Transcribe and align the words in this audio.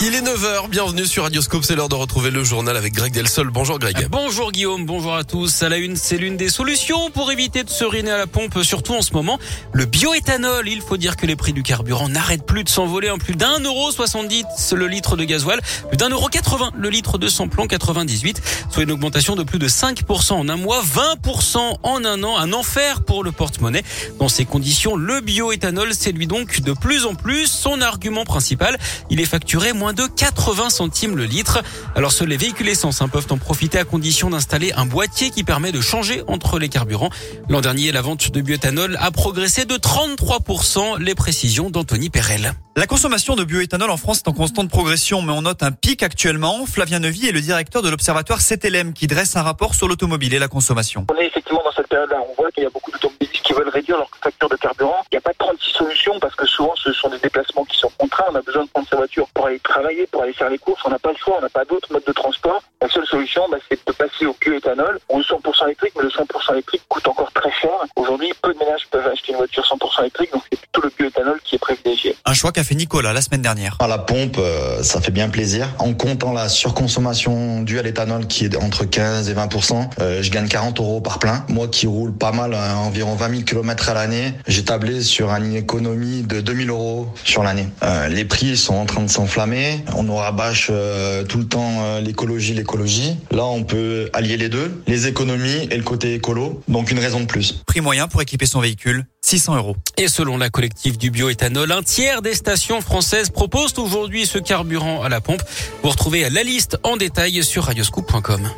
Il 0.00 0.14
est 0.14 0.20
9h, 0.20 0.68
bienvenue 0.68 1.06
sur 1.06 1.24
Radioscope, 1.24 1.64
c'est 1.64 1.74
l'heure 1.74 1.88
de 1.88 1.96
retrouver 1.96 2.30
le 2.30 2.44
journal 2.44 2.76
avec 2.76 2.92
Greg 2.92 3.12
Delsol. 3.12 3.50
Bonjour 3.50 3.80
Greg. 3.80 4.06
Bonjour 4.08 4.52
Guillaume, 4.52 4.86
bonjour 4.86 5.16
à 5.16 5.24
tous. 5.24 5.64
À 5.64 5.68
la 5.68 5.78
une, 5.78 5.96
c'est 5.96 6.18
l'une 6.18 6.36
des 6.36 6.50
solutions 6.50 7.10
pour 7.10 7.32
éviter 7.32 7.64
de 7.64 7.68
se 7.68 7.84
riner 7.84 8.12
à 8.12 8.16
la 8.16 8.28
pompe, 8.28 8.62
surtout 8.62 8.94
en 8.94 9.02
ce 9.02 9.12
moment. 9.12 9.40
Le 9.72 9.86
bioéthanol, 9.86 10.68
il 10.68 10.82
faut 10.82 10.96
dire 10.96 11.16
que 11.16 11.26
les 11.26 11.34
prix 11.34 11.52
du 11.52 11.64
carburant 11.64 12.08
n'arrêtent 12.08 12.46
plus 12.46 12.62
de 12.62 12.68
s'envoler 12.68 13.10
en 13.10 13.18
plus 13.18 13.34
d'un 13.34 13.58
euro 13.58 13.90
70 13.90 14.74
le 14.76 14.86
litre 14.86 15.16
de 15.16 15.24
gasoil, 15.24 15.60
plus 15.88 15.96
d'un 15.96 16.10
euro 16.10 16.28
80 16.28 16.70
le 16.78 16.90
litre 16.90 17.18
de 17.18 17.26
samplon 17.26 17.66
98, 17.66 18.40
soit 18.70 18.84
une 18.84 18.92
augmentation 18.92 19.34
de 19.34 19.42
plus 19.42 19.58
de 19.58 19.66
5% 19.66 20.34
en 20.34 20.48
un 20.48 20.56
mois, 20.56 20.80
20% 20.80 21.78
en 21.82 22.04
un 22.04 22.22
an, 22.22 22.38
un 22.38 22.52
enfer 22.52 23.02
pour 23.02 23.24
le 23.24 23.32
porte-monnaie. 23.32 23.82
Dans 24.20 24.28
ces 24.28 24.44
conditions, 24.44 24.94
le 24.94 25.20
bioéthanol 25.20 25.92
séduit 25.92 26.28
donc 26.28 26.60
de 26.60 26.72
plus 26.72 27.04
en 27.04 27.16
plus. 27.16 27.48
Son 27.48 27.80
argument 27.80 28.24
principal, 28.24 28.78
il 29.10 29.20
est 29.20 29.24
facturé 29.24 29.72
moins 29.72 29.87
de 29.92 30.06
80 30.06 30.70
centimes 30.70 31.16
le 31.16 31.24
litre. 31.24 31.62
Alors 31.94 32.12
seuls 32.12 32.28
les 32.28 32.36
véhicules 32.36 32.68
essence 32.68 33.02
hein, 33.02 33.08
peuvent 33.08 33.26
en 33.30 33.38
profiter 33.38 33.78
à 33.78 33.84
condition 33.84 34.30
d'installer 34.30 34.72
un 34.74 34.86
boîtier 34.86 35.30
qui 35.30 35.44
permet 35.44 35.72
de 35.72 35.80
changer 35.80 36.22
entre 36.26 36.58
les 36.58 36.68
carburants. 36.68 37.10
L'an 37.48 37.60
dernier, 37.60 37.92
la 37.92 38.02
vente 38.02 38.30
de 38.30 38.40
bioéthanol 38.40 38.96
a 39.00 39.10
progressé 39.10 39.64
de 39.64 39.74
33%. 39.74 40.98
Les 41.00 41.14
précisions 41.14 41.70
d'Anthony 41.70 42.10
Perel. 42.10 42.52
La 42.76 42.86
consommation 42.86 43.34
de 43.34 43.42
bioéthanol 43.42 43.90
en 43.90 43.96
France 43.96 44.18
est 44.18 44.28
en 44.28 44.32
constante 44.32 44.70
progression, 44.70 45.20
mais 45.20 45.32
on 45.32 45.42
note 45.42 45.64
un 45.64 45.72
pic 45.72 46.02
actuellement. 46.02 46.64
Flavien 46.64 47.00
Nevy 47.00 47.26
est 47.26 47.32
le 47.32 47.40
directeur 47.40 47.82
de 47.82 47.88
l'observatoire 47.88 48.38
CTLM 48.40 48.92
qui 48.92 49.08
dresse 49.08 49.34
un 49.34 49.42
rapport 49.42 49.74
sur 49.74 49.88
l'automobile 49.88 50.32
et 50.34 50.38
la 50.38 50.46
consommation. 50.46 51.04
On 51.10 51.20
est 51.20 51.26
effectivement 51.26 51.62
dans 51.64 51.72
cette 51.98 52.08
période-là. 52.08 52.26
On 52.30 52.34
voit 52.34 52.50
qu'il 52.52 52.62
y 52.62 52.66
a 52.66 52.70
beaucoup 52.70 52.90
d'automobilistes 52.90 53.42
qui 53.42 53.52
veulent 53.52 53.68
réduire 53.68 53.98
leur 53.98 54.10
facture 54.22 54.48
de 54.48 54.56
carburant. 54.56 55.02
Il 55.10 55.14
n'y 55.14 55.18
a 55.18 55.20
pas 55.20 55.32
36 55.38 55.70
solutions 55.70 56.20
parce 56.20 56.34
que 56.34 56.46
souvent 56.46 56.74
ce 56.76 56.92
sont 56.92 57.08
des 57.08 57.18
déplacements 57.18 57.64
qui 57.64 57.78
sont 57.78 57.90
contraints. 57.98 58.26
On 58.30 58.34
a 58.34 58.42
besoin 58.42 58.64
de 58.64 58.68
prendre 58.68 58.88
sa 58.88 58.96
voiture 58.96 59.26
pour 59.34 59.46
aller 59.46 59.58
travailler, 59.60 60.06
pour 60.06 60.22
aller 60.22 60.32
faire 60.32 60.50
les 60.50 60.58
courses. 60.58 60.82
On 60.84 60.90
n'a 60.90 60.98
pas 60.98 61.12
le 61.12 61.18
choix, 61.18 61.36
on 61.38 61.42
n'a 61.42 61.48
pas 61.48 61.64
d'autres 61.64 61.92
modes 61.92 62.04
de 62.06 62.12
transport. 62.12 62.62
La 62.80 62.88
seule 62.88 63.06
solution, 63.06 63.42
bah, 63.50 63.58
c'est 63.68 63.78
de 63.84 63.92
passer 63.92 64.24
au 64.26 64.36
bioéthanol 64.40 65.00
ou 65.08 65.18
au 65.18 65.22
100% 65.22 65.64
électrique, 65.66 65.94
mais 65.96 66.04
le 66.04 66.10
100% 66.10 66.52
électrique 66.52 66.82
coûte 66.88 67.08
encore 67.08 67.32
très 67.32 67.50
cher. 67.60 67.70
Aujourd'hui, 67.96 68.32
peu 68.40 68.52
de 68.54 68.58
ménages 68.58 68.86
peuvent 68.90 69.06
acheter 69.06 69.32
une 69.32 69.38
voiture 69.38 69.64
100% 69.64 70.00
électrique, 70.02 70.32
donc 70.32 70.42
c'est 70.50 70.60
plutôt 70.60 70.82
le 70.82 70.92
bioéthanol 70.96 71.40
qui 71.42 71.56
est 71.56 71.58
privilégié. 71.58 72.14
Un 72.24 72.34
choix 72.34 72.52
qu'a 72.52 72.62
fait 72.62 72.76
Nicolas 72.76 73.12
la 73.12 73.20
semaine 73.20 73.42
dernière. 73.42 73.76
À 73.80 73.88
la 73.88 73.98
pompe, 73.98 74.36
euh, 74.38 74.82
ça 74.84 75.00
fait 75.00 75.10
bien 75.10 75.28
plaisir. 75.28 75.66
En 75.80 75.92
comptant 75.94 76.32
la 76.32 76.48
surconsommation 76.48 77.62
due 77.62 77.80
à 77.80 77.82
l'éthanol 77.82 78.28
qui 78.28 78.44
est 78.44 78.56
entre 78.56 78.84
15 78.84 79.28
et 79.28 79.34
20% 79.34 79.88
euh, 80.00 80.22
je 80.22 80.30
gagne 80.30 80.48
40 80.48 80.78
euros 80.78 81.00
par 81.00 81.18
plein. 81.18 81.44
Moi 81.48 81.68
qui 81.68 81.86
roule 81.86 82.12
pas 82.12 82.32
mal, 82.32 82.54
euh, 82.54 82.74
environ 82.74 83.14
20 83.14 83.30
000 83.30 83.42
km 83.42 83.88
à 83.88 83.94
l'année, 83.94 84.34
j'ai 84.46 84.64
tablé 84.64 85.02
sur 85.02 85.30
une 85.30 85.54
économie 85.54 86.22
de 86.22 86.40
2000 86.40 86.70
euros 86.70 87.08
sur 87.24 87.42
l'année. 87.42 87.68
Euh, 87.82 88.08
les 88.08 88.24
prix 88.24 88.56
sont 88.56 88.74
en 88.74 88.86
train 88.86 89.02
de 89.02 89.08
s'enflammer. 89.10 89.84
On 89.96 90.04
nous 90.04 90.16
rabâche 90.16 90.68
euh, 90.70 91.24
tout 91.24 91.38
le 91.38 91.46
temps 91.46 91.82
euh, 91.82 92.00
l'écologie, 92.00 92.54
l'écologie. 92.68 93.16
Là, 93.30 93.46
on 93.46 93.64
peut 93.64 94.10
allier 94.12 94.36
les 94.36 94.50
deux, 94.50 94.82
les 94.86 95.06
économies 95.06 95.68
et 95.70 95.76
le 95.76 95.82
côté 95.82 96.14
écolo. 96.14 96.62
Donc 96.68 96.90
une 96.90 96.98
raison 96.98 97.20
de 97.20 97.24
plus. 97.24 97.62
Prix 97.66 97.80
moyen 97.80 98.08
pour 98.08 98.20
équiper 98.20 98.44
son 98.44 98.60
véhicule, 98.60 99.06
600 99.22 99.56
euros. 99.56 99.76
Et 99.96 100.08
selon 100.08 100.36
la 100.36 100.50
collective 100.50 100.98
du 100.98 101.10
bioéthanol, 101.10 101.72
un 101.72 101.82
tiers 101.82 102.20
des 102.20 102.34
stations 102.34 102.82
françaises 102.82 103.30
proposent 103.30 103.78
aujourd'hui 103.78 104.26
ce 104.26 104.38
carburant 104.38 105.02
à 105.02 105.08
la 105.08 105.22
pompe. 105.22 105.42
Vous 105.82 105.88
retrouvez 105.88 106.28
la 106.28 106.42
liste 106.42 106.76
en 106.82 106.96
détail 106.96 107.42
sur 107.42 107.64
radioscoop.com. 107.64 108.50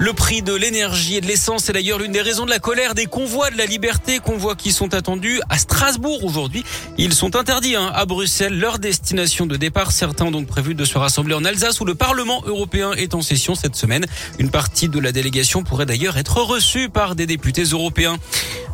Le 0.00 0.12
prix 0.12 0.42
de 0.42 0.54
l'énergie 0.54 1.16
et 1.16 1.20
de 1.20 1.26
l'essence 1.26 1.68
est 1.68 1.72
d'ailleurs 1.72 1.98
l'une 1.98 2.12
des 2.12 2.22
raisons 2.22 2.44
de 2.44 2.50
la 2.50 2.60
colère 2.60 2.94
des 2.94 3.06
convois 3.06 3.50
de 3.50 3.58
la 3.58 3.66
liberté, 3.66 4.20
convois 4.20 4.54
qui 4.54 4.70
sont 4.70 4.94
attendus 4.94 5.40
à 5.48 5.58
Strasbourg 5.58 6.24
aujourd'hui. 6.24 6.62
Ils 6.98 7.12
sont 7.12 7.34
interdits 7.34 7.74
hein, 7.74 7.90
à 7.92 8.06
Bruxelles. 8.06 8.56
Leur 8.56 8.78
destination 8.78 9.44
de 9.46 9.56
départ, 9.56 9.90
certains 9.90 10.26
ont 10.26 10.30
donc 10.30 10.46
prévu 10.46 10.76
de 10.76 10.84
se 10.84 10.96
rassembler 10.98 11.34
en 11.34 11.44
Alsace 11.44 11.80
où 11.80 11.84
le 11.84 11.96
Parlement 11.96 12.44
européen 12.46 12.92
est 12.92 13.16
en 13.16 13.22
session 13.22 13.56
cette 13.56 13.74
semaine. 13.74 14.06
Une 14.38 14.50
partie 14.50 14.88
de 14.88 15.00
la 15.00 15.10
délégation 15.10 15.64
pourrait 15.64 15.86
d'ailleurs 15.86 16.16
être 16.16 16.36
reçue 16.42 16.88
par 16.88 17.16
des 17.16 17.26
députés 17.26 17.64
européens. 17.64 18.18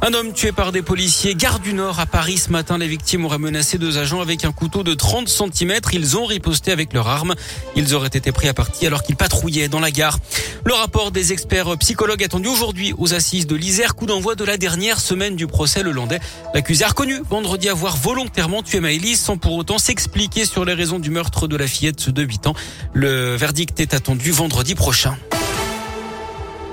Un 0.03 0.13
homme 0.13 0.33
tué 0.33 0.53
par 0.53 0.73
des 0.73 0.83
policiers, 0.83 1.35
gare 1.35 1.61
du 1.61 1.73
Nord 1.73 1.99
à 1.99 2.07
Paris 2.07 2.39
ce 2.39 2.51
matin. 2.51 2.77
Les 2.79 2.87
victimes 2.87 3.25
auraient 3.25 3.39
menacé 3.39 3.79
deux 3.79 3.97
agents 3.97 4.21
avec 4.21 4.45
un 4.45 4.53
couteau 4.53 4.83
de 4.83 4.93
30 4.93 5.29
cm. 5.29 5.81
Ils 5.93 6.17
ont 6.17 6.27
riposté 6.27 6.73
avec 6.73 6.93
leur 6.93 7.09
arme. 7.09 7.35
Ils 7.75 7.95
auraient 7.95 8.09
été 8.09 8.31
pris 8.33 8.49
à 8.49 8.55
partie 8.55 8.87
alors 8.87 9.03
qu'ils 9.03 9.17
patrouillaient 9.17 9.69
dans 9.69 9.81
la 9.81 9.91
gare. 9.91 10.19
Le 10.65 10.75
rapport 10.75 11.11
des 11.11 11.33
experts 11.33 11.77
psychologues 11.79 12.23
attendu 12.23 12.49
aujourd'hui 12.49 12.93
aux 12.99 13.15
assises 13.15 13.47
de 13.47 13.57
l'Isère, 13.57 13.95
coup 13.95 14.07
d'envoi 14.07 14.35
de 14.35 14.45
la 14.45 14.57
dernière 14.57 15.01
semaine 15.01 15.37
du 15.37 15.47
procès 15.47 15.83
le 15.83 15.91
Landais. 15.91 16.21
L'accusé 16.55 16.85
a 16.85 16.89
reconnu 16.89 17.21
vendredi 17.31 17.69
avoir 17.69 17.97
volontairement 17.97 18.63
tué 18.63 18.81
Maëlys 18.81 19.21
sans 19.21 19.39
pour 19.39 19.55
autant 19.55 19.79
s'expliquer 19.79 20.45
sur 20.45 20.65
les 20.65 20.75
raisons 20.75 20.99
du 20.99 21.11
meurtre 21.11 21.49
de 21.49 21.57
la 21.57 21.67
fillette 21.67 22.11
de 22.11 22.23
8 22.23 22.49
ans. 22.49 22.55
Le 22.93 23.37
verdict 23.37 23.81
est 23.81 23.95
attendu 23.95 24.33
vendredi 24.33 24.75
prochain. 24.75 25.17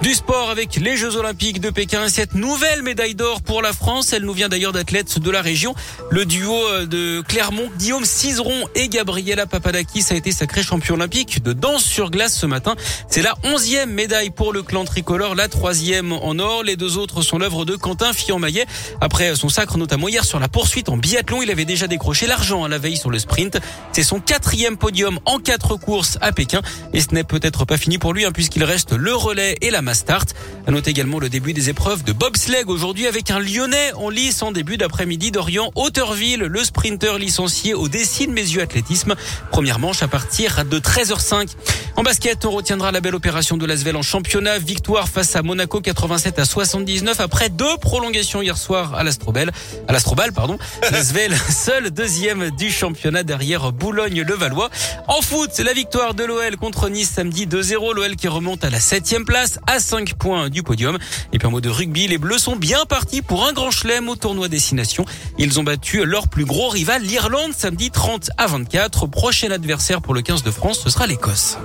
Du 0.02 0.16
sport 0.16 0.50
avec 0.50 0.78
les 0.78 0.98
Jeux 0.98 1.16
Olympiques 1.16 1.62
de 1.62 1.70
Pékin. 1.70 2.10
Cette 2.10 2.34
nouvelle 2.34 2.82
médaille 2.82 3.14
d'or 3.14 3.44
pour 3.44 3.62
la 3.62 3.72
France, 3.72 4.14
elle 4.14 4.24
nous 4.24 4.34
vient 4.34 4.50
d'ailleurs 4.50 4.72
d'athlètes 4.72 5.20
de 5.20 5.30
la 5.30 5.44
région. 5.44 5.76
Le 6.10 6.26
duo 6.26 6.58
de 6.88 7.22
Clermont, 7.22 7.70
Guillaume 7.78 8.04
Cizeron 8.04 8.68
et 8.74 8.88
Gabriela 8.88 9.46
Papadakis 9.46 10.06
a 10.10 10.16
été 10.16 10.32
sacré 10.32 10.64
champion 10.64 10.96
olympique 10.96 11.44
de 11.44 11.54
danse 11.54 11.84
sur 11.84 12.10
glace 12.10 12.36
ce 12.36 12.48
matin. 12.48 12.76
C'est 13.10 13.22
la 13.22 13.36
onzième 13.44 13.92
médaille 13.92 14.32
pour 14.32 14.54
le 14.54 14.64
clan 14.64 14.86
tricolore, 14.86 15.36
la 15.36 15.48
troisième 15.48 16.14
en 16.14 16.40
or. 16.40 16.64
Les 16.64 16.78
deux 16.78 16.98
autres 16.98 17.22
sont 17.22 17.38
l'œuvre 17.38 17.64
de 17.64 17.76
Quentin 17.76 18.12
Fillon-Maillet. 18.12 18.66
Après 19.02 19.36
son 19.36 19.50
sacre, 19.50 19.78
notamment 19.78 20.08
hier 20.08 20.26
sur 20.26 20.40
la 20.40 20.48
poursuite 20.48 20.90
en 20.90 20.98
biathlon, 20.98 21.44
il 21.44 21.52
avait 21.52 21.66
déjà 21.66 21.86
décroché 21.86 22.26
l'argent 22.26 22.64
à 22.64 22.68
la 22.68 22.80
veille 22.80 22.98
sur 22.98 23.12
le 23.12 23.20
sprint. 23.20 23.60
C'est 23.92 24.02
son 24.02 24.20
quatrième 24.20 24.78
podium 24.78 25.20
en 25.26 25.38
quatre 25.38 25.76
courses 25.76 26.18
à 26.22 26.32
Pékin. 26.32 26.62
Et 26.92 27.02
ce 27.02 27.14
n'est 27.14 27.24
peut-être 27.24 27.66
pas 27.66 27.78
fini 27.78 28.00
pour 28.00 28.14
lui, 28.14 28.26
hein, 28.26 28.32
puisqu'il 28.32 28.64
reste 28.64 28.94
le 28.94 29.14
relais 29.14 29.60
et 29.62 29.70
la 29.70 29.84
start. 29.94 30.34
À 30.68 30.72
noter 30.72 30.92
également 30.92 31.20
le 31.20 31.30
début 31.30 31.54
des 31.54 31.70
épreuves 31.70 32.04
de 32.04 32.14
bobsleigh 32.14 32.64
aujourd'hui 32.68 33.08
avec 33.08 33.32
un 33.32 33.40
Lyonnais 33.40 33.94
en 33.96 34.10
lice 34.10 34.42
en 34.42 34.52
début 34.52 34.78
d'après-midi 34.78 35.32
d'Orient 35.32 35.72
Hauteurville, 35.76 36.42
le 36.42 36.64
sprinter 36.64 37.18
licencié 37.18 37.74
au 37.74 37.88
Dessine 37.88 38.32
Mes 38.32 38.42
Yeux 38.42 38.62
Athlétisme. 38.62 39.16
Première 39.52 39.80
manche 39.80 40.04
à 40.04 40.08
partir 40.08 40.64
de 40.66 40.80
13h05. 40.80 41.50
En 41.98 42.04
basket, 42.04 42.46
on 42.46 42.52
retiendra 42.52 42.92
la 42.92 43.02
belle 43.02 43.16
opération 43.16 43.58
de 43.58 43.66
l'Asvel 43.66 43.96
en 43.96 44.02
championnat. 44.02 44.60
Victoire 44.60 45.10
face 45.10 45.36
à 45.36 45.42
Monaco 45.42 45.82
87 45.82 46.40
à 46.40 46.46
79 46.46 47.20
après 47.20 47.50
deux 47.50 47.78
prolongations 47.78 48.42
hier 48.42 48.58
soir 48.58 48.94
à 48.94 49.04
l'Astrobel. 49.04 49.52
À 49.88 49.92
l'Astrobal, 49.94 50.32
pardon. 50.32 50.58
L'Asvel, 50.92 51.36
seul 51.36 51.92
deuxième 51.92 52.50
du 52.52 52.72
championnat 52.72 53.24
derrière 53.24 53.72
Boulogne-le-Valois. 53.74 54.70
En 55.10 55.22
foot, 55.22 55.60
la 55.60 55.74
victoire 55.74 56.14
de 56.14 56.24
l'OL 56.24 56.56
contre 56.56 56.88
Nice 56.90 57.12
samedi 57.14 57.46
2-0. 57.46 57.94
L'OL 57.94 58.16
qui 58.16 58.30
remonte 58.30 58.64
à 58.64 58.70
la 58.70 58.80
septième 58.80 59.26
place 59.26 59.60
à 59.68 59.81
5 59.82 60.14
points 60.14 60.50
du 60.50 60.64
podium. 60.64 60.98
Et 61.34 61.38
puis 61.38 61.48
en 61.48 61.52
mode 61.52 61.64
de 61.64 61.70
rugby, 61.70 62.08
les 62.08 62.18
Bleus 62.18 62.38
sont 62.38 62.56
bien 62.56 62.86
partis 62.86 63.22
pour 63.22 63.46
un 63.46 63.54
grand 63.54 63.72
chelem 63.72 64.08
au 64.10 64.16
tournoi 64.16 64.48
Destination. 64.48 65.06
Ils 65.38 65.60
ont 65.60 65.64
battu 65.64 66.06
leur 66.06 66.28
plus 66.28 66.46
gros 66.46 66.70
rival, 66.70 67.02
l'Irlande, 67.02 67.54
samedi 67.56 67.92
30 67.92 68.30
à 68.38 68.48
24. 68.48 69.08
Prochain 69.08 69.52
adversaire 69.52 70.02
pour 70.02 70.14
le 70.14 70.22
15 70.22 70.44
de 70.44 70.52
France, 70.52 70.80
ce 70.84 70.90
sera 70.90 71.08
l'Écosse. 71.08 71.58